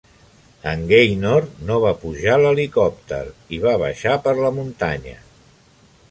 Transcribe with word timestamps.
En 0.69 0.79
Gaynor 0.91 1.45
no 1.67 1.75
va 1.83 1.91
pujar 2.05 2.31
a 2.37 2.41
l'helicòpter, 2.45 3.21
i 3.57 3.61
va 3.65 3.75
baixar 3.83 4.15
per 4.23 4.33
la 4.39 4.51
muntanya. 4.61 5.19